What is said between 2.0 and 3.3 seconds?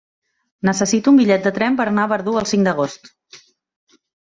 a Verdú el cinc d'agost.